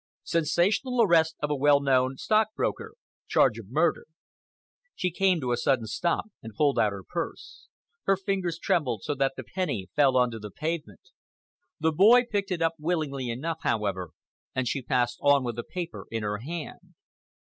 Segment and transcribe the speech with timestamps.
[0.23, 2.93] SENSATIONAL ARREST OF A WELL KNOWN STOCKBROKER.
[3.27, 4.07] CHARGE OF MURDER.
[4.95, 7.67] She came to a sudden stop and pulled out her purse.
[8.05, 11.11] Her fingers trembled so that the penny fell on to the pavement.
[11.79, 14.09] The boy picked it up willingly enough, however,
[14.55, 16.95] and she passed on with the paper in her hand.